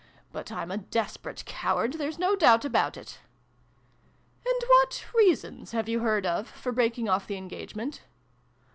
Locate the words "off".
7.07-7.27